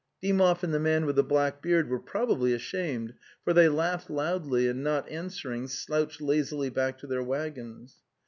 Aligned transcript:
Dymov 0.19 0.63
and 0.63 0.73
the 0.73 0.79
man 0.79 1.05
with 1.05 1.15
the 1.15 1.23
black 1.23 1.61
beard 1.61 1.87
were 1.87 1.99
probably 1.99 2.53
ashamed, 2.53 3.13
for 3.43 3.53
they 3.53 3.69
laughed 3.69 4.09
loudly, 4.09 4.67
and 4.67 4.83
not 4.83 5.07
answering, 5.11 5.67
slouched 5.67 6.19
lazily 6.19 6.71
back 6.71 6.97
to 6.97 7.05
their 7.05 7.21
waggons. 7.21 7.97